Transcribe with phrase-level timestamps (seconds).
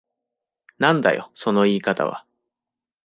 [0.79, 2.25] なんだよその言い方は。